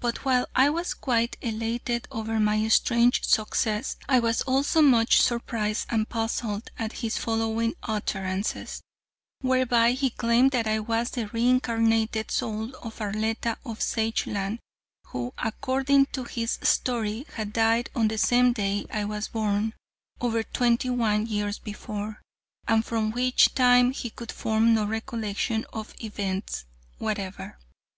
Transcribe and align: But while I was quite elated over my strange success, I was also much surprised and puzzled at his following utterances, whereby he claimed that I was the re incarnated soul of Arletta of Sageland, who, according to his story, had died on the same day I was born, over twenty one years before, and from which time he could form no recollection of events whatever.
But 0.00 0.26
while 0.26 0.46
I 0.54 0.68
was 0.68 0.92
quite 0.92 1.38
elated 1.40 2.06
over 2.10 2.38
my 2.38 2.68
strange 2.68 3.24
success, 3.24 3.96
I 4.06 4.18
was 4.20 4.42
also 4.42 4.82
much 4.82 5.22
surprised 5.22 5.86
and 5.88 6.06
puzzled 6.06 6.68
at 6.78 6.92
his 7.00 7.16
following 7.16 7.72
utterances, 7.82 8.82
whereby 9.40 9.92
he 9.92 10.10
claimed 10.10 10.50
that 10.50 10.66
I 10.66 10.80
was 10.80 11.08
the 11.12 11.28
re 11.28 11.48
incarnated 11.48 12.30
soul 12.30 12.76
of 12.82 13.00
Arletta 13.00 13.56
of 13.64 13.78
Sageland, 13.80 14.58
who, 15.06 15.32
according 15.38 16.08
to 16.12 16.24
his 16.24 16.58
story, 16.62 17.24
had 17.36 17.54
died 17.54 17.88
on 17.94 18.08
the 18.08 18.18
same 18.18 18.52
day 18.52 18.84
I 18.92 19.06
was 19.06 19.28
born, 19.28 19.72
over 20.20 20.42
twenty 20.42 20.90
one 20.90 21.26
years 21.26 21.58
before, 21.58 22.20
and 22.66 22.84
from 22.84 23.12
which 23.12 23.54
time 23.54 23.92
he 23.92 24.10
could 24.10 24.30
form 24.30 24.74
no 24.74 24.84
recollection 24.84 25.64
of 25.72 25.94
events 26.04 26.66
whatever. 26.98 27.56